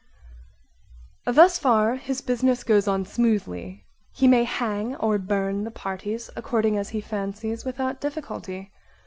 [1.27, 6.75] Thus far his business goes on smoothly: he may hang or burn the parties according
[6.75, 8.71] as he fancies without difficulty.